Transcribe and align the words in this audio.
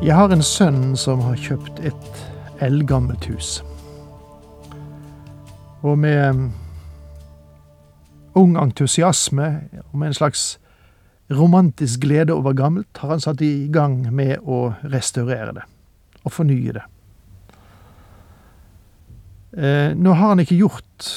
Jeg 0.00 0.16
har 0.16 0.32
en 0.32 0.40
sønn 0.40 0.94
som 0.96 1.20
har 1.26 1.36
kjøpt 1.36 1.82
et 1.84 2.20
eldgammelt 2.64 3.26
hus. 3.28 3.58
Og 5.84 5.98
med 6.00 6.22
um, 6.32 6.46
ung 8.40 8.56
entusiasme 8.56 9.50
og 9.82 9.98
med 10.00 10.08
en 10.08 10.16
slags 10.16 10.44
romantisk 11.28 12.00
glede 12.00 12.32
over 12.32 12.56
gammelt 12.56 12.96
har 13.02 13.12
han 13.12 13.20
satt 13.20 13.44
i 13.44 13.68
gang 13.68 14.00
med 14.08 14.40
å 14.40 14.70
restaurere 14.88 15.52
det 15.60 15.68
og 16.24 16.32
fornye 16.32 16.78
det. 16.78 16.86
Eh, 19.52 19.92
nå 20.00 20.16
har 20.16 20.32
han 20.32 20.40
ikke 20.40 20.62
gjort 20.62 21.12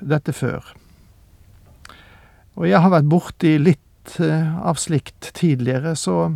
dette 0.00 0.36
før. 0.36 0.74
Og 2.60 2.68
jeg 2.68 2.84
har 2.84 2.92
vært 2.92 3.08
borti 3.08 3.56
litt 3.60 4.18
eh, 4.20 4.52
av 4.60 4.76
slikt 4.80 5.32
tidligere, 5.36 5.96
så 5.96 6.34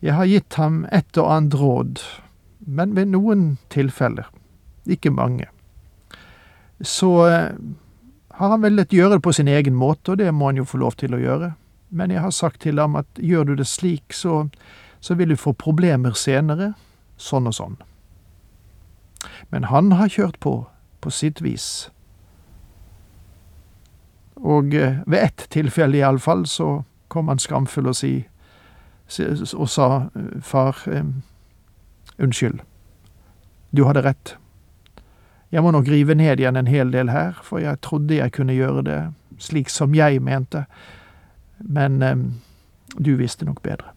jeg 0.00 0.16
har 0.16 0.28
gitt 0.28 0.56
ham 0.56 0.84
et 0.92 1.16
og 1.20 1.30
annet 1.30 1.56
råd, 1.60 2.02
men 2.66 2.94
ved 2.96 3.12
noen 3.12 3.58
tilfeller, 3.72 4.28
ikke 4.88 5.12
mange, 5.12 5.48
så 6.80 7.10
eh, 7.28 7.50
har 8.40 8.54
han 8.54 8.62
villet 8.64 8.94
gjøre 8.96 9.18
det 9.18 9.24
på 9.26 9.34
sin 9.36 9.48
egen 9.52 9.76
måte, 9.76 10.12
og 10.12 10.22
det 10.22 10.30
må 10.32 10.48
han 10.48 10.60
jo 10.62 10.64
få 10.64 10.80
lov 10.80 10.96
til 10.96 11.12
å 11.12 11.20
gjøre. 11.20 11.52
Men 11.90 12.12
jeg 12.14 12.22
har 12.24 12.32
sagt 12.32 12.62
til 12.64 12.80
ham 12.80 12.96
at 12.96 13.20
gjør 13.20 13.50
du 13.50 13.54
det 13.60 13.66
slik, 13.68 14.14
så, 14.16 14.46
så 15.00 15.16
vil 15.18 15.34
du 15.34 15.36
få 15.36 15.52
problemer 15.52 16.16
senere, 16.16 16.72
sånn 17.20 17.50
og 17.50 17.56
sånn. 17.58 17.76
Men 19.52 19.68
han 19.68 19.92
har 19.98 20.08
kjørt 20.08 20.40
på, 20.40 20.54
på 21.04 21.12
sitt 21.12 21.42
vis. 21.44 21.90
Og 24.40 24.72
eh, 24.72 25.02
ved 25.04 25.20
ett 25.20 25.46
tilfelle 25.52 26.00
iallfall 26.00 26.46
så 26.48 26.86
kom 27.12 27.28
han 27.28 27.42
skamfull 27.42 27.90
og 27.90 27.98
si 27.98 28.14
og 29.10 29.68
sa, 29.68 29.88
far, 30.42 30.78
unnskyld, 32.18 32.60
du 33.70 33.84
hadde 33.88 34.04
rett. 34.06 34.34
Jeg 35.50 35.62
må 35.62 35.72
nok 35.74 35.88
rive 35.90 36.14
ned 36.14 36.38
igjen 36.38 36.56
en 36.56 36.70
hel 36.70 36.92
del 36.94 37.10
her, 37.10 37.38
for 37.42 37.58
jeg 37.58 37.80
trodde 37.82 38.14
jeg 38.14 38.32
kunne 38.32 38.54
gjøre 38.54 38.84
det 38.86 39.00
slik 39.42 39.70
som 39.72 39.94
jeg 39.94 40.22
mente, 40.22 40.64
men 41.58 41.98
du 42.98 43.16
visste 43.16 43.44
nok 43.44 43.62
bedre. 43.62 43.90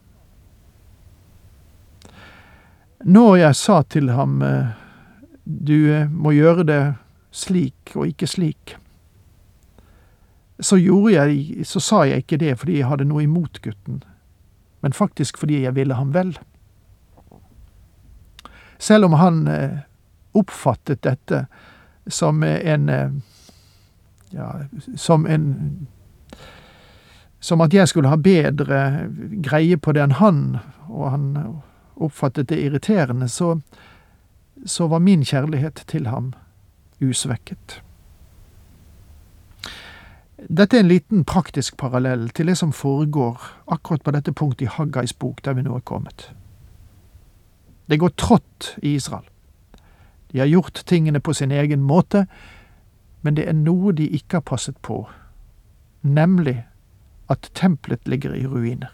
Når 3.03 3.35
jeg 3.35 3.56
sa 3.59 3.81
til 3.84 4.13
ham 4.16 4.41
eh, 4.41 4.72
du 5.44 5.91
eh, 5.91 6.07
må 6.07 6.31
gjøre 6.31 6.63
det 6.63 6.81
slik 7.35 7.91
og 7.97 8.07
ikke 8.07 8.29
slik, 8.31 8.78
så 10.63 10.78
jeg, 10.78 11.66
så 11.68 11.81
sa 11.84 12.03
jeg 12.07 12.23
ikke 12.23 12.40
det 12.40 12.53
fordi 12.62 12.78
jeg 12.79 12.88
hadde 12.88 13.09
noe 13.09 13.25
imot 13.25 13.59
gutten 13.66 14.03
men 14.84 14.94
faktisk 14.94 15.40
fordi 15.40 15.64
jeg 15.64 15.76
ville 15.76 15.96
ham 15.96 16.12
vel. 16.14 16.36
Selv 18.78 19.08
om 19.08 19.16
han 19.16 19.48
eh, 19.48 19.78
oppfattet 20.36 21.04
dette 21.08 21.46
som 22.08 22.44
en 22.44 22.90
eh, 22.90 23.12
ja, 24.34 24.60
som 24.96 25.26
en 25.26 25.88
Som 27.40 27.62
at 27.62 27.74
jeg 27.74 27.88
skulle 27.88 28.08
ha 28.08 28.16
bedre 28.16 29.10
greie 29.44 29.76
på 29.78 29.92
det 29.92 30.00
enn 30.00 30.14
han, 30.16 30.38
og 30.88 31.10
han 31.12 31.26
oppfattet 32.00 32.48
det 32.48 32.56
irriterende, 32.64 33.28
så, 33.28 33.58
så 34.66 34.88
var 34.88 35.04
min 35.04 35.26
kjærlighet 35.28 35.84
til 35.92 36.08
ham 36.08 36.32
usvekket. 37.04 37.82
Dette 40.50 40.78
er 40.78 40.84
en 40.84 40.92
liten 40.92 41.24
praktisk 41.24 41.78
parallell 41.78 42.30
til 42.36 42.48
det 42.48 42.58
som 42.59 42.72
foregår 42.76 43.42
akkurat 43.72 44.04
på 44.04 44.12
dette 44.12 44.34
punktet 44.34 44.66
i 44.66 44.72
Haggais 44.72 45.14
bok, 45.14 45.44
der 45.46 45.54
vi 45.54 45.64
nå 45.64 45.76
er 45.78 45.86
kommet. 45.88 46.31
Det 47.90 48.00
går 48.00 48.16
trått 48.18 48.74
i 48.82 48.96
Israel. 48.96 49.26
De 50.32 50.40
har 50.40 50.50
gjort 50.50 50.84
tingene 50.86 51.20
på 51.20 51.34
sin 51.34 51.52
egen 51.52 51.84
måte, 51.84 52.26
men 53.22 53.36
det 53.36 53.48
er 53.48 53.56
noe 53.56 53.94
de 53.94 54.08
ikke 54.09 54.42
har 54.42 54.48
passet 54.48 54.78
på, 54.82 55.06
nemlig 56.02 56.64
at 57.30 57.52
tempelet 57.56 58.08
ligger 58.08 58.34
i 58.36 58.48
ruiner. 58.48 58.92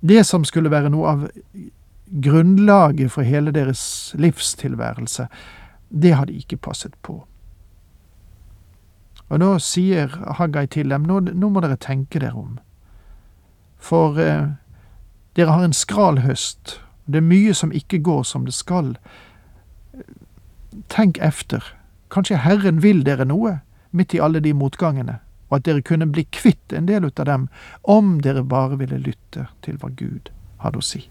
Det 0.00 0.26
som 0.26 0.44
skulle 0.44 0.70
være 0.70 0.90
noe 0.90 1.10
av 1.10 1.28
grunnlaget 2.24 3.12
for 3.12 3.22
hele 3.22 3.52
deres 3.54 4.14
livstilværelse, 4.18 5.26
det 5.88 6.14
har 6.14 6.26
de 6.26 6.40
ikke 6.40 6.56
passet 6.56 6.94
på. 7.02 7.22
Og 9.32 9.40
nå 9.40 9.54
sier 9.58 10.12
Haggai 10.38 10.66
til 10.66 10.92
dem, 10.92 11.06
nå, 11.08 11.20
nå 11.32 11.48
må 11.50 11.62
dere 11.64 11.80
tenke 11.80 12.20
dere 12.20 12.36
om. 12.36 12.58
For 13.80 14.18
eh, 14.20 14.54
dere 15.36 15.54
har 15.56 15.64
en 15.64 15.76
skral 15.76 16.20
høst, 16.24 16.78
det 17.06 17.20
er 17.20 17.28
mye 17.28 17.54
som 17.56 17.72
ikke 17.72 18.00
går 18.04 18.22
som 18.28 18.44
det 18.48 18.54
skal. 18.56 18.94
Tenk 20.92 21.18
efter. 21.18 21.64
Kanskje 22.12 22.40
Herren 22.44 22.82
vil 22.82 23.04
dere 23.04 23.26
noe, 23.28 23.58
midt 23.90 24.14
i 24.14 24.20
alle 24.20 24.40
de 24.44 24.54
motgangene, 24.56 25.18
og 25.48 25.58
at 25.58 25.66
dere 25.68 25.84
kunne 25.84 26.08
bli 26.10 26.24
kvitt 26.32 26.72
en 26.72 26.88
del 26.88 27.04
ut 27.04 27.20
av 27.20 27.28
dem, 27.28 27.48
om 27.82 28.20
dere 28.24 28.44
bare 28.44 28.78
ville 28.80 29.00
lytte 29.02 29.48
til 29.66 29.78
hva 29.80 29.90
Gud 29.96 30.30
hadde 30.64 30.80
å 30.80 30.84
si. 30.84 31.04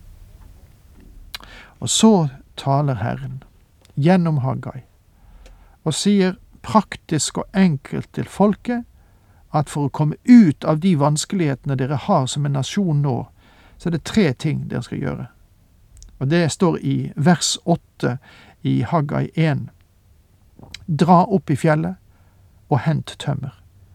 Og 1.84 1.92
så 1.92 2.14
taler 2.60 3.02
Herren 3.02 3.42
gjennom 4.00 4.42
Haggai 4.42 4.84
og 5.84 5.96
sier 5.98 6.38
praktisk 6.64 7.38
og 7.38 7.58
enkelt 7.58 8.10
til 8.16 8.28
folket 8.30 8.88
at 9.54 9.70
for 9.70 9.88
å 9.88 9.94
komme 9.94 10.18
ut 10.26 10.66
av 10.66 10.80
de 10.82 10.96
vanskelighetene 10.98 11.78
dere 11.78 12.00
har 12.08 12.26
som 12.28 12.46
en 12.46 12.56
nasjon 12.58 13.04
nå, 13.04 13.18
så 13.78 13.90
er 13.90 13.98
det 13.98 14.06
tre 14.10 14.32
ting 14.34 14.66
dere 14.70 14.86
skal 14.86 15.04
gjøre. 15.04 15.28
Og 16.20 16.30
det 16.32 16.46
står 16.56 16.80
i 16.82 16.98
vers 17.16 17.58
åtte 17.70 18.18
i 18.64 18.82
Haggai 18.88 19.28
1. 19.36 19.68
Dra 20.88 21.24
opp 21.26 21.52
i 21.52 21.58
fjellet 21.60 22.00
og 22.72 22.80
hent 22.88 23.16
tømmer. 23.20 23.54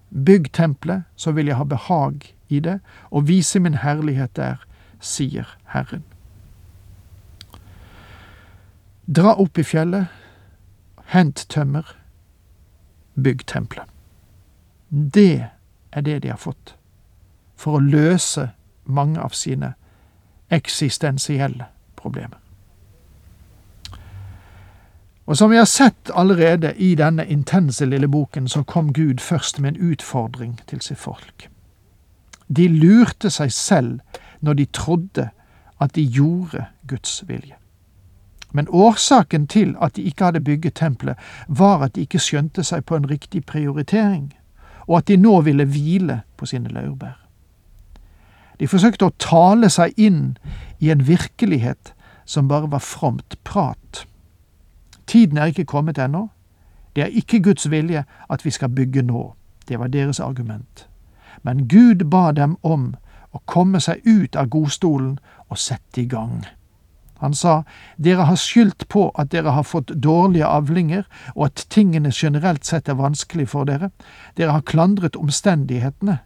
Bygg 0.09 0.53
tempelet, 0.53 1.09
så 1.17 1.33
vil 1.33 1.51
jeg 1.51 1.59
ha 1.59 1.65
behag 1.65 2.31
i 2.49 2.61
det, 2.65 2.79
og 3.11 3.29
vise 3.29 3.61
min 3.61 3.81
herlighet 3.83 4.37
der, 4.37 4.63
sier 5.01 5.57
Herren. 5.75 6.05
Dra 9.09 9.35
opp 9.41 9.59
i 9.59 9.65
fjellet, 9.65 10.09
hent 11.13 11.47
tømmer, 11.49 11.98
bygg 13.23 13.47
tempelet. 13.47 13.87
Det 14.89 15.47
er 15.93 16.01
det 16.01 16.23
de 16.23 16.31
har 16.31 16.41
fått 16.41 16.75
for 17.59 17.79
å 17.79 17.85
løse 17.85 18.51
mange 18.85 19.21
av 19.21 19.35
sine 19.37 19.75
eksistensielle 20.55 21.67
problemer. 21.97 22.39
Og 25.29 25.37
som 25.37 25.51
vi 25.51 25.59
har 25.59 25.69
sett 25.69 26.11
allerede 26.15 26.73
i 26.81 26.95
denne 26.97 27.27
intense 27.27 27.85
lille 27.85 28.09
boken, 28.09 28.49
så 28.49 28.63
kom 28.63 28.93
Gud 28.93 29.21
først 29.21 29.61
med 29.61 29.75
en 29.75 29.91
utfordring 29.93 30.61
til 30.67 30.81
sitt 30.81 30.99
folk. 30.99 31.51
De 32.49 32.69
lurte 32.69 33.31
seg 33.31 33.53
selv 33.53 34.23
når 34.41 34.55
de 34.55 34.67
trodde 34.73 35.29
at 35.81 35.95
de 35.95 36.03
gjorde 36.03 36.65
Guds 36.89 37.21
vilje. 37.29 37.59
Men 38.53 38.69
årsaken 38.71 39.47
til 39.47 39.77
at 39.83 39.97
de 39.97 40.03
ikke 40.03 40.25
hadde 40.25 40.41
bygget 40.41 40.75
tempelet, 40.75 41.17
var 41.49 41.83
at 41.85 41.95
de 41.95 42.01
ikke 42.01 42.19
skjønte 42.19 42.65
seg 42.65 42.85
på 42.85 42.97
en 42.97 43.11
riktig 43.11 43.45
prioritering, 43.47 44.33
og 44.87 44.99
at 44.99 45.09
de 45.09 45.17
nå 45.17 45.41
ville 45.41 45.65
hvile 45.65 46.21
på 46.37 46.47
sine 46.47 46.69
laurbær. 46.69 47.19
De 48.61 48.67
forsøkte 48.69 49.07
å 49.07 49.15
tale 49.23 49.71
seg 49.71 49.95
inn 49.97 50.39
i 50.79 50.91
en 50.91 51.07
virkelighet 51.07 51.93
som 52.25 52.49
bare 52.49 52.71
var 52.71 52.83
fromt 52.83 53.39
prat. 53.45 54.07
Tiden 55.07 55.39
er 55.39 55.53
ikke 55.53 55.65
kommet 55.65 55.99
ennå. 55.99 56.29
Det 56.97 57.05
er 57.05 57.15
ikke 57.15 57.43
Guds 57.43 57.71
vilje 57.71 58.05
at 58.31 58.45
vi 58.45 58.51
skal 58.51 58.69
bygge 58.69 59.03
nå. 59.03 59.35
Det 59.69 59.79
var 59.79 59.87
deres 59.87 60.21
argument. 60.21 60.89
Men 61.43 61.69
Gud 61.69 62.05
ba 62.11 62.33
dem 62.33 62.57
om 62.63 62.95
å 63.33 63.41
komme 63.47 63.81
seg 63.81 64.03
ut 64.05 64.37
av 64.37 64.49
godstolen 64.49 65.19
og 65.49 65.59
sette 65.59 66.03
i 66.03 66.09
gang. 66.09 66.43
Han 67.19 67.35
sa, 67.35 67.65
Dere 67.97 68.29
har 68.29 68.39
skyldt 68.39 68.87
på 68.89 69.09
at 69.19 69.33
dere 69.35 69.55
har 69.57 69.67
fått 69.67 69.91
dårlige 70.03 70.47
avlinger, 70.47 71.05
og 71.35 71.49
at 71.51 71.67
tingene 71.71 72.13
generelt 72.15 72.65
sett 72.65 72.89
er 72.89 72.99
vanskelig 72.99 73.49
for 73.55 73.67
dere. 73.67 73.91
Dere 74.39 74.55
har 74.55 74.67
klandret 74.67 75.19
omstendighetene. 75.19 76.21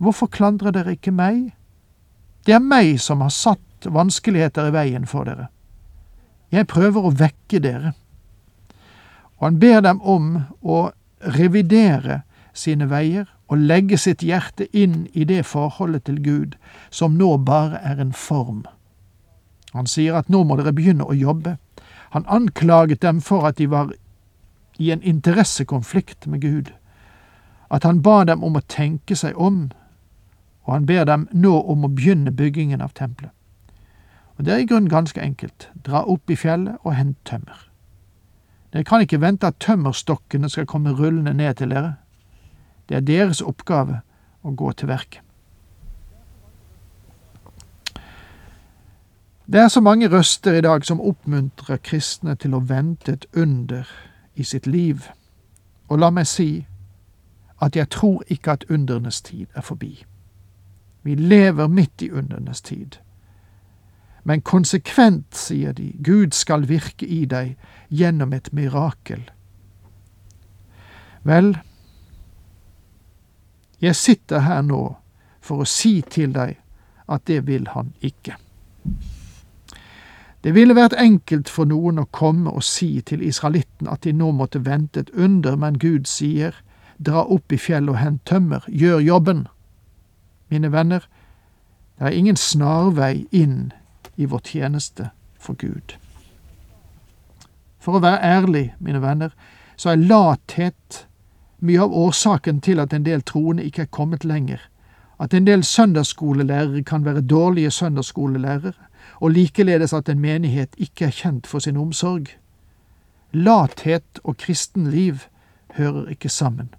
Hvorfor 0.00 0.30
klandrer 0.32 0.72
dere 0.72 0.96
ikke 0.96 1.12
meg? 1.12 1.50
Det 2.48 2.56
er 2.56 2.64
meg 2.64 2.96
som 3.04 3.20
har 3.20 3.32
satt 3.34 3.84
vanskeligheter 3.84 4.70
i 4.70 4.74
veien 4.74 5.04
for 5.08 5.28
dere. 5.28 5.50
Jeg 6.50 6.66
prøver 6.72 7.04
å 7.04 7.12
vekke 7.14 7.60
dere. 7.60 7.92
Og 9.38 9.50
han 9.50 9.60
ber 9.60 9.84
dem 9.84 10.00
om 10.00 10.32
å 10.60 10.90
revidere 11.36 12.22
sine 12.56 12.88
veier 12.90 13.28
og 13.50 13.60
legge 13.60 13.98
sitt 13.98 14.24
hjerte 14.24 14.66
inn 14.76 15.04
i 15.12 15.24
det 15.28 15.44
forholdet 15.46 16.08
til 16.08 16.20
Gud 16.24 16.56
som 16.90 17.16
nå 17.18 17.36
bare 17.44 17.80
er 17.84 18.00
en 18.00 18.12
form. 18.16 18.64
Han 19.72 19.86
sier 19.86 20.16
at 20.18 20.28
nå 20.28 20.42
må 20.44 20.56
dere 20.58 20.74
begynne 20.74 21.06
å 21.06 21.16
jobbe. 21.16 21.56
Han 22.10 22.26
anklaget 22.26 23.02
dem 23.02 23.20
for 23.20 23.46
at 23.46 23.58
de 23.58 23.68
var 23.70 23.92
i 24.78 24.90
en 24.90 25.02
interessekonflikt 25.02 26.26
med 26.26 26.40
Gud, 26.40 26.72
at 27.70 27.84
han 27.84 28.02
ba 28.02 28.24
dem 28.24 28.42
om 28.42 28.56
å 28.56 28.66
tenke 28.66 29.14
seg 29.16 29.36
om, 29.38 29.68
og 30.64 30.74
han 30.74 30.86
ber 30.86 31.04
dem 31.04 31.28
nå 31.32 31.52
om 31.60 31.84
å 31.84 31.92
begynne 31.92 32.32
byggingen 32.34 32.80
av 32.80 32.96
tempelet. 32.96 33.30
Og 34.38 34.44
Det 34.44 34.52
er 34.54 34.58
i 34.58 34.66
grunnen 34.66 34.88
ganske 34.88 35.20
enkelt. 35.20 35.68
Dra 35.84 36.00
opp 36.08 36.30
i 36.30 36.36
fjellet 36.36 36.80
og 36.80 36.94
hent 36.96 37.18
tømmer. 37.28 37.66
Dere 38.72 38.86
kan 38.88 39.02
ikke 39.04 39.20
vente 39.20 39.46
at 39.46 39.58
tømmerstokkene 39.60 40.48
skal 40.48 40.66
komme 40.66 40.94
rullende 40.96 41.34
ned 41.34 41.58
til 41.58 41.74
dere. 41.74 41.98
Det 42.88 42.96
er 42.96 43.04
deres 43.04 43.42
oppgave 43.42 44.00
å 44.42 44.54
gå 44.56 44.72
til 44.72 44.88
verket. 44.88 45.20
Det 49.52 49.60
er 49.60 49.68
så 49.68 49.80
mange 49.80 50.08
røster 50.08 50.52
i 50.52 50.60
dag 50.60 50.84
som 50.84 51.00
oppmuntrer 51.00 51.76
kristne 51.82 52.36
til 52.38 52.52
å 52.54 52.60
vente 52.62 53.16
et 53.16 53.24
under 53.34 53.88
i 54.38 54.44
sitt 54.46 54.66
liv, 54.66 55.08
og 55.88 55.98
la 55.98 56.10
meg 56.14 56.28
si 56.30 56.66
at 57.58 57.74
jeg 57.76 57.90
tror 57.90 58.22
ikke 58.30 58.52
at 58.52 58.64
undernes 58.70 59.18
tid 59.26 59.46
er 59.54 59.66
forbi. 59.66 60.04
Vi 61.02 61.14
lever 61.14 61.66
midt 61.66 62.02
i 62.02 62.10
undernes 62.10 62.62
tid. 62.62 63.00
Men 64.24 64.40
konsekvent, 64.40 65.34
sier 65.34 65.72
de, 65.72 65.96
Gud 66.04 66.30
skal 66.30 66.68
virke 66.68 67.06
i 67.06 67.24
deg 67.24 67.56
gjennom 67.88 68.32
et 68.32 68.52
mirakel. 68.52 69.24
Vel, 71.26 71.56
jeg 73.80 73.96
sitter 73.96 74.46
her 74.46 74.62
nå 74.62 74.84
for 75.40 75.64
å 75.64 75.66
si 75.66 76.04
til 76.06 76.36
deg 76.38 76.54
at 77.08 77.26
det 77.26 77.46
vil 77.50 77.66
han 77.74 77.90
ikke. 78.00 78.38
Det 80.44 80.54
ville 80.54 80.74
vært 80.74 80.96
enkelt 80.96 81.50
for 81.52 81.68
noen 81.68 82.00
å 82.00 82.08
komme 82.16 82.50
og 82.50 82.64
si 82.64 83.02
til 83.04 83.20
israelitten 83.22 83.88
at 83.92 84.06
de 84.06 84.14
nå 84.16 84.30
måtte 84.32 84.62
vente 84.64 85.04
et 85.04 85.10
under, 85.12 85.56
men 85.56 85.76
Gud 85.78 86.08
sier, 86.08 86.54
dra 86.96 87.26
opp 87.28 87.52
i 87.52 87.58
fjellet 87.60 87.92
og 87.92 88.00
hent 88.00 88.24
tømmer, 88.24 88.64
gjør 88.68 89.00
jobben. 89.04 89.46
Mine 90.48 90.72
venner, 90.72 91.04
det 91.98 92.08
er 92.08 92.16
ingen 92.16 92.40
snarvei 92.40 93.26
inn 93.36 93.72
i 94.16 94.24
vår 94.24 94.40
tjeneste 94.48 95.10
for 95.36 95.56
Gud. 95.60 95.96
For 97.80 97.96
å 97.96 98.04
være 98.04 98.24
ærlig, 98.24 98.66
mine 98.80 99.00
venner, 99.04 99.36
så 99.76 99.92
er 99.92 100.04
lathet 100.08 101.04
mye 101.60 101.84
av 101.84 101.92
årsaken 101.92 102.60
til 102.64 102.80
at 102.80 102.92
en 102.96 103.04
del 103.04 103.24
troende 103.28 103.64
ikke 103.64 103.84
er 103.84 103.92
kommet 103.92 104.24
lenger. 104.24 104.60
At 105.20 105.36
en 105.36 105.44
del 105.44 105.64
søndagsskolelærere 105.64 106.82
kan 106.84 107.04
være 107.04 107.20
dårlige 107.20 107.70
søndagsskolelærere, 107.76 108.72
og 109.20 109.30
likeledes 109.30 109.92
at 109.92 110.08
en 110.08 110.20
menighet 110.20 110.74
ikke 110.78 111.06
er 111.06 111.14
kjent 111.14 111.46
for 111.46 111.58
sin 111.58 111.76
omsorg. 111.76 112.26
Lathet 113.32 114.20
og 114.24 114.36
kristenliv 114.36 115.26
hører 115.76 116.08
ikke 116.08 116.28
sammen. 116.28 116.74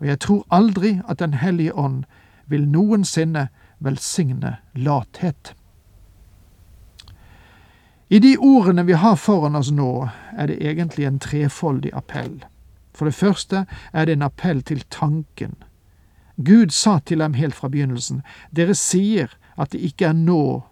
Og 0.00 0.06
jeg 0.06 0.20
tror 0.20 0.46
aldri 0.50 1.00
at 1.08 1.18
Den 1.18 1.34
hellige 1.34 1.74
ånd 1.74 2.04
vil 2.46 2.68
noensinne 2.68 3.48
velsigne 3.78 4.56
lathet. 4.74 5.54
I 8.08 8.18
de 8.18 8.36
ordene 8.38 8.84
vi 8.86 8.92
har 8.92 9.14
foran 9.16 9.56
oss 9.56 9.70
nå, 9.70 10.08
er 10.36 10.46
det 10.46 10.58
egentlig 10.60 11.06
en 11.06 11.18
trefoldig 11.18 11.92
appell. 11.96 12.44
For 12.94 13.04
det 13.08 13.14
første 13.14 13.64
er 13.92 14.04
det 14.04 14.12
en 14.12 14.22
appell 14.22 14.62
til 14.62 14.84
tanken. 14.90 15.54
Gud 16.36 16.70
sa 16.70 16.98
til 16.98 17.18
dem 17.18 17.34
helt 17.34 17.54
fra 17.54 17.68
begynnelsen, 17.68 18.22
dere 18.50 18.74
sier 18.74 19.32
at 19.56 19.72
det 19.72 19.80
ikke 19.80 20.10
er 20.10 20.12
nå 20.12 20.62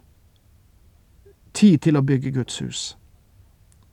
tid 1.53 1.81
til 1.85 1.97
å 1.97 2.05
bygge 2.05 2.33
Guds 2.35 2.59
hus. 2.63 2.81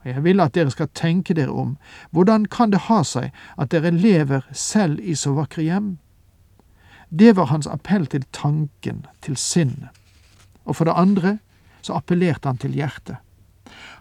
Jeg 0.05 0.23
vil 0.25 0.41
at 0.41 0.55
dere 0.55 0.71
skal 0.73 0.89
tenke 0.97 1.35
dere 1.35 1.53
om, 1.53 1.77
hvordan 2.15 2.47
kan 2.47 2.71
det 2.73 2.87
ha 2.87 3.03
seg 3.05 3.33
at 3.59 3.73
dere 3.75 3.91
lever 3.93 4.47
selv 4.53 5.01
i 5.01 5.17
så 5.19 5.35
vakre 5.37 5.67
hjem? 5.67 5.97
Det 7.09 7.35
var 7.37 7.51
hans 7.53 7.67
appell 7.67 8.07
til 8.07 8.25
tanken, 8.33 9.07
til 9.25 9.37
sinnet. 9.37 9.91
Og 10.65 10.77
for 10.77 10.89
det 10.89 10.97
andre 10.97 11.39
så 11.83 11.97
appellerte 11.97 12.49
han 12.49 12.61
til 12.61 12.77
hjertet. 12.77 13.17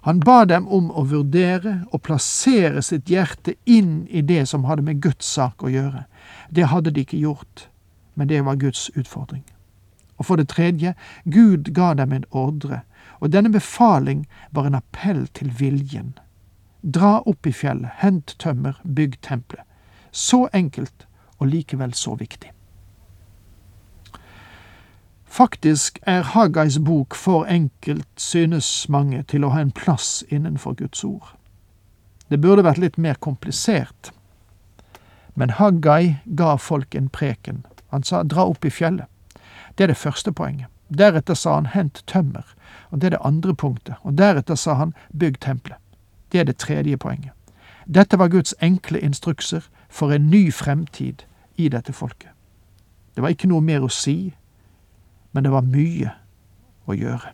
Han 0.08 0.20
ba 0.24 0.46
dem 0.48 0.68
om 0.72 0.88
å 0.92 1.04
vurdere 1.08 1.82
og 1.92 2.04
plassere 2.08 2.82
sitt 2.86 3.10
hjerte 3.12 3.58
inn 3.66 4.06
i 4.08 4.22
det 4.22 4.46
som 4.48 4.68
hadde 4.68 4.86
med 4.88 5.02
Guds 5.04 5.28
sak 5.28 5.64
å 5.64 5.72
gjøre. 5.72 6.06
Det 6.50 6.70
hadde 6.72 6.94
de 6.96 7.04
ikke 7.04 7.20
gjort, 7.20 7.68
men 8.16 8.30
det 8.32 8.44
var 8.46 8.60
Guds 8.62 8.88
utfordring. 8.96 9.44
Og 10.18 10.26
for 10.26 10.36
det 10.36 10.50
tredje, 10.50 10.94
Gud 11.26 11.74
ga 11.74 11.94
dem 11.94 12.14
en 12.14 12.26
ordre, 12.32 12.82
og 13.20 13.32
denne 13.34 13.52
befaling 13.52 14.28
var 14.52 14.68
en 14.68 14.76
appell 14.76 15.28
til 15.28 15.54
viljen. 15.60 16.18
Dra 16.82 17.22
opp 17.26 17.48
i 17.48 17.52
fjellet, 17.52 17.90
hent 18.02 18.36
tømmer, 18.40 18.82
bygg 18.84 19.18
tempelet. 19.22 19.66
Så 20.12 20.48
enkelt, 20.54 21.08
og 21.38 21.48
likevel 21.48 21.94
så 21.94 22.16
viktig. 22.16 22.52
Faktisk 25.26 26.00
er 26.02 26.24
Haggais 26.24 26.80
bok 26.80 27.16
for 27.16 27.46
enkelt, 27.46 28.08
synes 28.18 28.90
mange, 28.90 29.24
til 29.24 29.44
å 29.44 29.52
ha 29.54 29.62
en 29.62 29.72
plass 29.72 30.24
innenfor 30.30 30.74
Guds 30.80 31.04
ord. 31.04 31.36
Det 32.30 32.42
burde 32.42 32.64
vært 32.66 32.82
litt 32.82 32.98
mer 32.98 33.20
komplisert. 33.22 34.12
Men 35.36 35.54
Haggai 35.60 36.18
ga 36.26 36.56
folk 36.56 36.96
en 36.96 37.10
preken. 37.10 37.66
Han 37.94 38.04
sa 38.04 38.24
dra 38.24 38.48
opp 38.50 38.66
i 38.66 38.74
fjellet. 38.74 39.06
Det 39.78 39.84
er 39.84 39.88
det 39.88 39.98
første 39.98 40.32
poenget. 40.32 40.68
Deretter 40.98 41.34
sa 41.34 41.54
han 41.56 41.66
hent 41.66 42.04
tømmer, 42.08 42.46
og 42.90 43.02
det 43.02 43.06
er 43.08 43.10
det 43.10 43.26
andre 43.26 43.56
punktet. 43.56 43.96
Og 44.02 44.18
deretter 44.18 44.56
sa 44.56 44.74
han 44.74 44.94
bygg 45.20 45.40
tempelet. 45.40 45.78
Det 46.32 46.40
er 46.40 46.44
det 46.44 46.58
tredje 46.58 46.98
poenget. 46.98 47.32
Dette 47.88 48.20
var 48.20 48.28
Guds 48.28 48.56
enkle 48.62 49.00
instrukser 49.00 49.62
for 49.90 50.12
en 50.12 50.30
ny 50.30 50.54
fremtid 50.54 51.24
i 51.56 51.70
dette 51.70 51.94
folket. 51.94 52.30
Det 53.16 53.24
var 53.24 53.30
ikke 53.30 53.48
noe 53.48 53.62
mer 53.62 53.84
å 53.84 53.90
si, 53.90 54.34
men 55.32 55.44
det 55.44 55.52
var 55.52 55.66
mye 55.66 56.12
å 56.86 56.94
gjøre. 56.94 57.32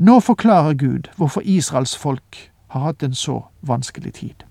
Nå 0.00 0.20
forklarer 0.20 0.74
Gud 0.74 1.10
hvorfor 1.16 1.42
Israels 1.44 1.96
folk 1.96 2.50
har 2.72 2.80
hatt 2.80 3.02
en 3.02 3.14
så 3.14 3.42
vanskelig 3.60 4.14
tid. 4.14 4.44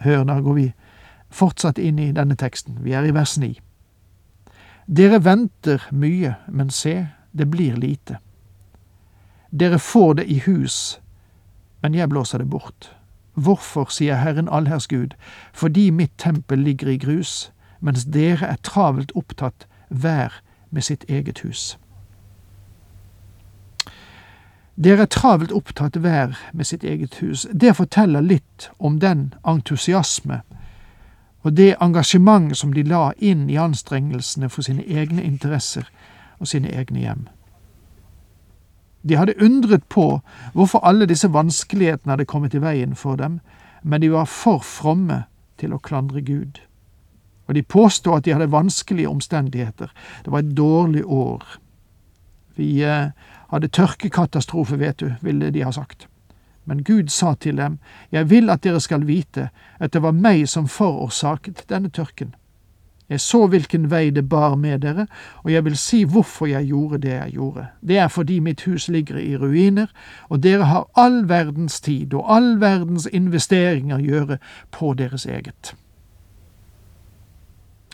Hør, 0.00 0.24
da 0.24 0.40
går 0.40 0.54
vi 0.54 0.66
fortsatt 1.30 1.78
inn 1.78 1.98
i 1.98 2.12
denne 2.12 2.36
teksten. 2.36 2.78
Vi 2.84 2.92
er 2.92 3.06
i 3.06 3.14
vers 3.14 3.38
9. 3.38 3.54
Dere 4.90 5.20
venter 5.24 5.86
mye, 5.90 6.34
men 6.48 6.70
se, 6.70 7.06
det 7.32 7.46
blir 7.50 7.76
lite. 7.78 8.18
Dere 9.50 9.78
får 9.78 10.14
det 10.14 10.26
i 10.26 10.40
hus, 10.46 11.00
men 11.82 11.94
jeg 11.94 12.08
blåser 12.08 12.38
det 12.38 12.50
bort. 12.50 12.90
Hvorfor, 13.34 13.86
sier 13.90 14.18
Herren 14.18 14.48
allherrs 14.48 14.88
Gud, 14.88 15.14
fordi 15.52 15.90
mitt 15.90 16.18
tempel 16.18 16.58
ligger 16.58 16.88
i 16.88 16.98
grus, 16.98 17.52
mens 17.80 18.04
dere 18.04 18.46
er 18.46 18.58
travelt 18.62 19.12
opptatt 19.14 19.66
hver 19.88 20.42
med 20.70 20.82
sitt 20.82 21.04
eget 21.08 21.38
hus. 21.46 21.78
Dere 24.74 25.04
er 25.04 25.12
travelt 25.12 25.52
opptatt 25.52 25.96
hver 25.96 26.38
med 26.52 26.64
sitt 26.64 26.84
eget 26.84 27.14
hus. 27.20 27.46
Det 27.52 27.76
forteller 27.76 28.20
litt 28.20 28.70
om 28.78 28.98
den 29.00 29.34
entusiasme 29.44 30.40
og 31.42 31.56
det 31.56 31.76
engasjement 31.80 32.56
som 32.56 32.72
de 32.72 32.82
la 32.82 33.10
inn 33.18 33.48
i 33.50 33.58
anstrengelsene 33.60 34.48
for 34.48 34.66
sine 34.66 34.84
egne 34.84 35.22
interesser 35.22 35.88
og 36.38 36.48
sine 36.48 36.68
egne 36.68 37.00
hjem. 37.00 37.28
De 39.02 39.16
hadde 39.16 39.38
undret 39.40 39.84
på 39.88 40.20
hvorfor 40.52 40.84
alle 40.84 41.08
disse 41.08 41.32
vanskelighetene 41.32 42.12
hadde 42.12 42.28
kommet 42.28 42.54
i 42.54 42.60
veien 42.60 42.94
for 42.94 43.16
dem, 43.16 43.40
men 43.82 44.00
de 44.00 44.12
var 44.12 44.28
for 44.28 44.60
fromme 44.60 45.22
til 45.56 45.72
å 45.72 45.80
klandre 45.80 46.20
Gud 46.20 46.60
og 47.50 47.54
de 47.54 47.62
påstod 47.66 48.16
at 48.16 48.24
de 48.24 48.30
hadde 48.30 48.52
vanskelige 48.52 49.10
omstendigheter. 49.10 49.90
Det 50.24 50.30
var 50.30 50.38
et 50.38 50.56
dårlig 50.56 51.02
år. 51.04 51.42
Vi 52.54 52.84
eh, 52.86 53.10
hadde 53.50 53.68
tørkekatastrofe, 53.74 54.78
vet 54.78 55.00
du, 55.00 55.08
ville 55.20 55.50
de 55.50 55.64
ha 55.66 55.72
sagt. 55.74 56.06
Men 56.70 56.84
Gud 56.86 57.08
sa 57.10 57.34
til 57.34 57.56
dem, 57.56 57.78
Jeg 58.12 58.30
vil 58.30 58.50
at 58.50 58.62
dere 58.64 58.80
skal 58.80 59.06
vite 59.06 59.48
at 59.80 59.92
det 59.92 60.02
var 60.02 60.12
meg 60.12 60.48
som 60.48 60.68
forårsaket 60.68 61.64
denne 61.68 61.90
tørken. 61.90 62.34
Jeg 63.10 63.20
så 63.20 63.46
hvilken 63.50 63.88
vei 63.90 64.10
det 64.10 64.28
bar 64.28 64.54
med 64.54 64.78
dere, 64.78 65.06
og 65.42 65.50
jeg 65.52 65.64
vil 65.64 65.76
si 65.76 66.04
hvorfor 66.04 66.46
jeg 66.46 66.66
gjorde 66.66 66.98
det 66.98 67.10
jeg 67.10 67.32
gjorde. 67.32 67.66
Det 67.82 67.98
er 67.98 68.08
fordi 68.08 68.38
mitt 68.38 68.62
hus 68.62 68.88
ligger 68.88 69.18
i 69.18 69.36
ruiner, 69.36 69.86
og 70.28 70.42
dere 70.42 70.64
har 70.64 70.86
all 70.94 71.28
verdens 71.28 71.80
tid 71.80 72.14
og 72.14 72.36
all 72.36 72.60
verdens 72.60 73.08
investeringer 73.12 73.98
gjøre 73.98 74.38
på 74.70 74.94
deres 74.94 75.26
eget. 75.26 75.74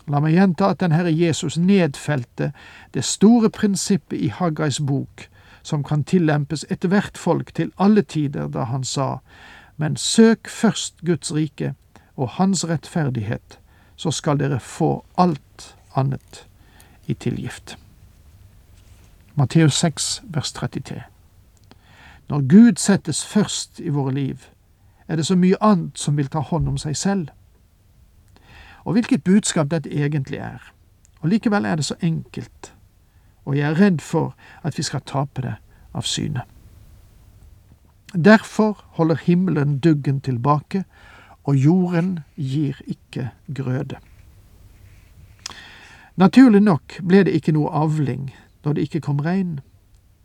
La 0.06 0.20
meg 0.20 0.36
gjenta 0.36 0.68
at 0.70 0.80
den 0.84 0.92
Herre 0.92 1.16
Jesus 1.16 1.56
nedfelte 1.56 2.52
det 2.94 3.04
store 3.04 3.50
prinsippet 3.50 4.20
i 4.20 4.28
Haggais 4.28 4.80
bok, 4.84 5.30
som 5.66 5.82
kan 5.82 6.04
tillempes 6.04 6.62
ethvert 6.70 7.18
folk 7.18 7.54
til 7.54 7.72
alle 7.78 8.02
tider, 8.02 8.46
da 8.48 8.68
han 8.70 8.84
sa, 8.84 9.18
Men 9.76 9.96
søk 9.96 10.48
først 10.48 11.00
Guds 11.06 11.34
rike 11.34 11.74
og 12.16 12.28
Hans 12.28 12.64
rettferdighet, 12.68 13.58
så 13.96 14.10
skal 14.10 14.38
dere 14.38 14.60
få 14.60 15.04
alt 15.18 15.76
annet 15.94 16.46
i 17.06 17.14
tilgift. 17.14 17.76
Matteus 19.34 19.74
6, 19.74 20.22
vers 20.24 20.52
33. 20.52 21.02
Når 22.28 22.40
Gud 22.48 22.76
settes 22.76 23.26
først 23.26 23.80
i 23.80 23.88
våre 23.88 24.14
liv, 24.14 24.38
er 25.08 25.16
det 25.16 25.26
så 25.26 25.36
mye 25.36 25.58
annet 25.60 25.98
som 25.98 26.16
vil 26.16 26.28
ta 26.28 26.40
hånd 26.40 26.68
om 26.68 26.78
seg 26.78 26.96
selv. 26.96 27.28
Og 28.84 28.92
hvilket 28.92 29.24
budskap 29.24 29.70
dette 29.70 29.90
egentlig 29.90 30.38
er. 30.38 30.72
Og 31.20 31.28
likevel 31.28 31.64
er 31.64 31.76
det 31.76 31.84
så 31.84 31.94
enkelt, 32.00 32.72
og 33.46 33.56
jeg 33.56 33.70
er 33.70 33.80
redd 33.80 34.02
for 34.02 34.34
at 34.66 34.78
vi 34.78 34.82
skal 34.82 35.04
tape 35.06 35.42
det 35.42 35.54
av 35.94 36.02
syne. 36.02 36.42
Derfor 38.14 38.84
holder 38.98 39.22
himmelen 39.26 39.78
duggen 39.78 40.20
tilbake, 40.20 40.84
og 41.44 41.56
jorden 41.56 42.18
gir 42.36 42.78
ikke 42.86 43.30
grøde. 43.54 43.96
Naturlig 46.16 46.62
nok 46.62 46.98
ble 47.06 47.22
det 47.28 47.34
ikke 47.38 47.54
noe 47.54 47.70
avling 47.70 48.32
når 48.64 48.72
det 48.72 48.86
ikke 48.88 49.04
kom 49.04 49.20
regn. 49.22 49.60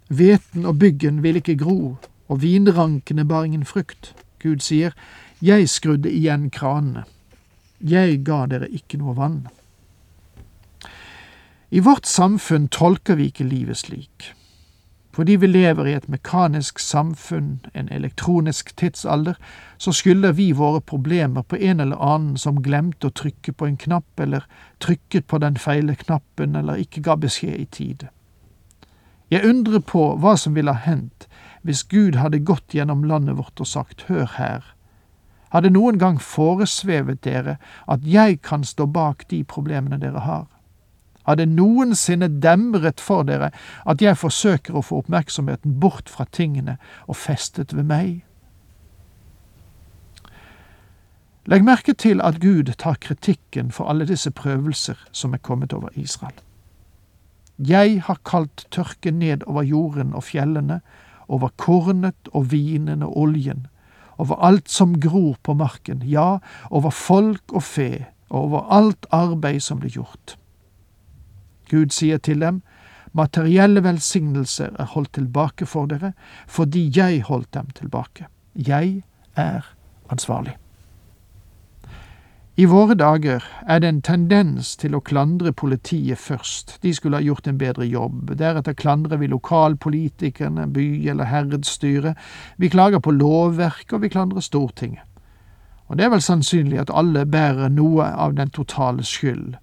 Hveten 0.10 0.66
og 0.66 0.80
byggen 0.80 1.22
ville 1.24 1.44
ikke 1.44 1.60
gro, 1.60 1.98
og 2.28 2.42
vinrankene 2.42 3.25
bar 3.28 3.44
ingen 3.44 3.66
frukt. 3.66 4.16
Gud 4.42 4.60
sier, 4.60 4.96
Jeg 5.42 5.70
skrudde 5.70 6.12
igjen 6.12 6.50
kranene. 6.50 7.04
Jeg 7.82 8.24
ga 8.24 8.46
dere 8.46 8.70
ikke 8.70 8.98
noe 8.98 9.16
vann. 9.18 9.48
I 11.74 11.80
vårt 11.80 12.06
samfunn 12.06 12.68
tolker 12.68 13.16
vi 13.16 13.30
ikke 13.32 13.46
livet 13.48 13.78
slik. 13.78 14.34
Fordi 15.16 15.38
vi 15.40 15.48
lever 15.48 15.88
i 15.88 15.94
et 15.96 16.10
mekanisk 16.12 16.80
samfunn, 16.80 17.62
en 17.74 17.88
elektronisk 17.92 18.74
tidsalder, 18.75 19.40
så 19.78 19.94
skylder 19.96 20.36
vi 20.36 20.51
våre 20.51 20.82
problemer 20.82 21.42
på 21.48 21.56
en 21.56 21.80
eller 21.80 21.96
annen 21.96 22.36
som 22.38 22.60
glemte 22.63 23.08
å 23.08 23.16
trykke 23.16 23.56
på 23.56 23.70
en 23.70 23.80
knapp, 23.80 24.20
eller 24.20 24.44
trykket 24.84 25.28
på 25.32 25.40
den 25.40 25.56
feile 25.56 25.96
knappen, 25.96 26.60
eller 26.60 26.84
ikke 26.84 27.06
ga 27.08 27.16
beskjed 27.16 27.56
i 27.56 27.66
tide. 27.66 28.12
Jeg 29.32 29.48
undrer 29.48 29.80
på 29.80 30.16
hva 30.20 30.36
som 30.36 30.56
ville 30.60 30.75
ha 30.75 30.84
hendt 30.84 31.30
hvis 31.63 31.88
Gud 31.88 32.20
hadde 32.20 32.44
gått 32.44 32.75
gjennom 32.75 33.08
landet 33.08 33.38
vårt 33.40 33.63
og 33.63 33.68
sagt 33.68 34.10
Hør 34.12 34.28
her, 34.36 34.74
hadde 35.56 35.72
noen 35.72 36.00
gang 36.04 36.20
foresvevet 36.20 37.24
dere 37.24 37.62
at 37.88 38.04
jeg 38.04 38.42
kan 38.44 38.68
stå 38.68 38.92
bak 38.92 39.30
de 39.32 39.46
problemene 39.48 40.00
dere 40.04 40.28
har? 40.28 40.50
Hadde 41.32 41.48
noensinne 41.48 42.28
demret 42.44 43.00
for 43.00 43.24
dere 43.28 43.54
at 43.88 44.04
jeg 44.04 44.20
forsøker 44.20 44.76
å 44.76 44.84
få 44.84 45.00
oppmerksomheten 45.06 45.80
bort 45.80 46.12
fra 46.12 46.28
tingene 46.36 46.76
og 47.08 47.16
festet 47.16 47.72
ved 47.78 47.88
meg? 47.88 48.20
Legg 51.50 51.64
merke 51.66 51.96
til 51.98 52.22
at 52.22 52.38
Gud 52.44 52.70
tar 52.78 53.00
kritikken 53.02 53.72
for 53.74 53.90
alle 53.90 54.06
disse 54.06 54.30
prøvelser 54.32 55.00
som 55.12 55.34
er 55.34 55.42
kommet 55.42 55.74
over 55.74 55.90
Israel. 55.98 56.36
Jeg 57.58 58.02
har 58.06 58.20
kalt 58.26 58.68
tørke 58.72 59.12
ned 59.12 59.44
over 59.48 59.64
jorden 59.66 60.14
og 60.14 60.24
fjellene, 60.28 60.82
over 61.28 61.50
kornet 61.58 62.30
og 62.34 62.52
vinen 62.52 63.04
og 63.04 63.18
oljen, 63.18 63.68
over 64.18 64.38
alt 64.44 64.70
som 64.70 65.00
gror 65.00 65.38
på 65.44 65.54
marken, 65.58 66.04
ja, 66.06 66.38
over 66.70 66.90
folk 66.90 67.54
og 67.54 67.64
fe, 67.64 68.06
og 68.30 68.52
over 68.52 68.68
alt 68.70 69.06
arbeid 69.12 69.62
som 69.62 69.80
blir 69.80 69.94
gjort. 69.98 70.38
Gud 71.72 71.96
sier 71.96 72.20
til 72.20 72.44
dem, 72.44 72.62
materielle 73.18 73.84
velsignelser 73.84 74.75
er 74.80 74.92
holdt 74.94 75.13
tilbake 75.18 75.66
for 75.66 75.90
dere, 75.92 76.13
fordi 76.48 76.90
jeg 76.96 77.24
holdt 77.28 77.54
dem 77.54 77.72
tilbake. 77.75 78.28
Jeg 78.56 79.04
er 79.36 79.66
ansvarlig. 80.12 80.58
I 82.60 82.66
våre 82.68 82.94
dager 83.00 83.46
er 83.68 83.80
det 83.80 83.88
en 83.90 84.01
tendens 84.04 84.74
til 84.78 84.94
å 84.94 85.00
klandre 85.01 85.54
politiet 85.56 86.20
først, 86.20 86.75
de 86.84 86.92
skulle 86.94 87.18
ha 87.18 87.24
gjort 87.24 87.48
en 87.48 87.58
bedre 87.58 87.88
jobb, 87.88 88.34
deretter 88.38 88.75
klandrer 88.75 89.18
vi 89.18 89.30
lokalpolitikerne, 89.32 90.68
by- 90.68 91.08
eller 91.10 91.32
herredsstyret, 91.32 92.20
vi 92.58 92.70
klager 92.70 93.00
på 93.00 93.16
lovverket, 93.16 93.94
og 93.94 94.04
vi 94.04 94.12
klandrer 94.12 94.44
Stortinget. 94.44 95.08
Og 95.88 95.98
det 95.98 96.06
er 96.06 96.12
vel 96.13 96.22
sannsynlig 96.22 96.80
at 96.84 96.92
alle 96.94 97.25
bærer 97.25 97.72
noe 97.72 98.04
av 98.04 98.36
den 98.36 98.51
totale 98.51 99.04
skyld, 99.04 99.56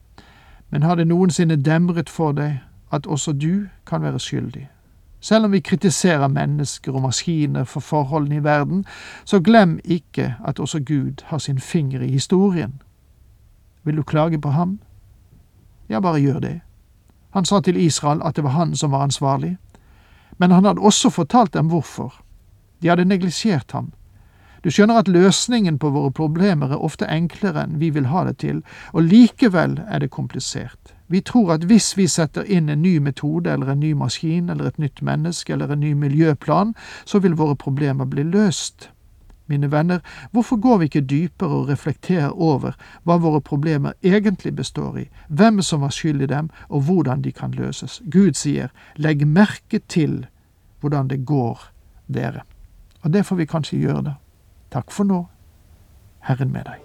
men 0.71 0.83
har 0.83 0.95
det 0.95 1.07
noensinne 1.07 1.57
demret 1.57 2.11
for 2.11 2.33
deg 2.33 2.59
at 2.93 3.07
også 3.07 3.33
du 3.33 3.67
kan 3.87 4.03
være 4.03 4.19
skyldig? 4.19 4.69
Selv 5.21 5.45
om 5.45 5.53
vi 5.53 5.61
kritiserer 5.61 6.29
mennesker 6.29 6.95
og 6.95 7.03
maskiner 7.03 7.65
for 7.65 7.81
forholdene 7.81 8.37
i 8.37 8.45
verden, 8.45 8.85
så 9.25 9.41
glem 9.41 9.81
ikke 9.85 10.35
at 10.45 10.61
også 10.61 10.81
Gud 10.81 11.25
har 11.25 11.39
sin 11.39 11.59
finger 11.59 12.01
i 12.01 12.11
historien. 12.11 12.83
Vil 13.85 13.97
du 13.97 14.03
klage 14.03 14.41
på 14.41 14.51
ham? 14.51 14.79
Ja, 15.89 16.01
bare 16.01 16.21
gjør 16.21 16.39
det. 16.39 16.61
Han 17.31 17.45
sa 17.45 17.61
til 17.61 17.77
Israel 17.77 18.23
at 18.25 18.37
det 18.37 18.45
var 18.45 18.51
han 18.51 18.77
som 18.77 18.93
var 18.93 19.03
ansvarlig, 19.03 19.57
men 20.39 20.51
han 20.51 20.65
hadde 20.65 20.81
også 20.81 21.11
fortalt 21.11 21.55
dem 21.55 21.67
hvorfor. 21.67 22.15
De 22.83 22.89
hadde 22.89 23.05
neglisjert 23.05 23.73
ham. 23.73 23.93
Du 24.65 24.71
skjønner 24.71 24.99
at 24.99 25.09
løsningen 25.09 25.79
på 25.79 25.91
våre 25.95 26.11
problemer 26.11 26.73
er 26.75 26.85
ofte 26.85 27.07
enklere 27.07 27.63
enn 27.65 27.79
vi 27.79 27.91
vil 27.95 28.09
ha 28.11 28.25
det 28.27 28.39
til, 28.43 28.63
og 28.93 29.07
likevel 29.07 29.79
er 29.87 30.03
det 30.03 30.11
komplisert. 30.11 30.95
Vi 31.09 31.21
tror 31.21 31.55
at 31.55 31.65
hvis 31.65 31.95
vi 31.97 32.07
setter 32.11 32.45
inn 32.45 32.69
en 32.69 32.83
ny 32.83 32.99
metode 32.99 33.53
eller 33.53 33.73
en 33.73 33.81
ny 33.81 33.95
maskin 33.97 34.51
eller 34.51 34.69
et 34.69 34.79
nytt 34.79 35.01
menneske 35.03 35.53
eller 35.53 35.73
en 35.73 35.81
ny 35.81 35.95
miljøplan, 35.97 36.75
så 37.05 37.23
vil 37.25 37.39
våre 37.39 37.57
problemer 37.57 38.05
bli 38.05 38.27
løst. 38.29 38.91
Mine 39.49 39.71
venner, 39.73 40.03
hvorfor 40.33 40.57
går 40.61 40.79
vi 40.79 40.85
ikke 40.91 41.01
dypere 41.01 41.63
og 41.63 41.69
reflekterer 41.71 42.35
over 42.37 42.77
hva 43.09 43.17
våre 43.17 43.41
problemer 43.41 43.97
egentlig 44.05 44.53
består 44.57 44.99
i, 45.01 45.07
hvem 45.29 45.63
som 45.63 45.87
har 45.87 45.95
skyld 45.97 46.23
i 46.23 46.29
dem, 46.29 46.51
og 46.69 46.83
hvordan 46.85 47.25
de 47.25 47.33
kan 47.33 47.57
løses? 47.57 48.03
Gud 48.13 48.37
sier, 48.37 48.69
legg 48.97 49.25
merke 49.27 49.81
til 49.89 50.27
hvordan 50.81 51.09
det 51.09 51.25
går 51.25 51.71
dere. 52.13 52.45
Og 53.01 53.13
det 53.13 53.25
får 53.25 53.37
vi 53.37 53.49
kanskje 53.49 53.81
gjøre, 53.81 54.03
da. 54.11 54.19
Takk 54.71 54.93
for 54.93 55.09
nå. 55.09 55.23
Herren 56.29 56.53
med 56.53 56.69
deg. 56.69 56.85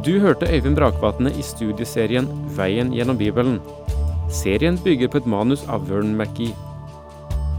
Du 0.00 0.14
hørte 0.18 0.46
Øyvind 0.48 0.78
Brakvatne 0.78 1.30
i 1.36 1.42
studieserien 1.44 2.26
Veien 2.56 2.94
gjennom 2.94 3.18
Bibelen. 3.18 3.58
Serien 4.32 4.78
bygger 4.80 5.10
på 5.12 5.20
et 5.20 5.26
manus 5.28 5.66
av 5.68 5.90
Vern 5.90 6.14
McGee. 6.16 6.54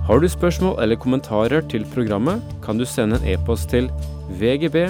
Har 0.08 0.20
du 0.20 0.28
spørsmål 0.28 0.80
eller 0.82 0.98
kommentarer 0.98 1.62
til 1.70 1.86
programmet, 1.94 2.42
kan 2.64 2.80
du 2.80 2.86
sende 2.86 3.20
en 3.20 3.28
e-post 3.36 3.70
til 3.70 3.92
vgb 4.40 4.90